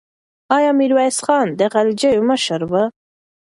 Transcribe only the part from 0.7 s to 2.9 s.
میرویس خان د غلجیو مشر و؟